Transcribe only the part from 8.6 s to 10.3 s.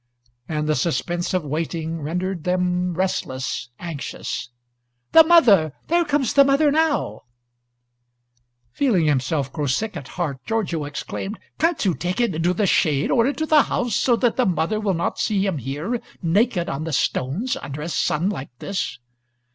Feeling himself grow sick at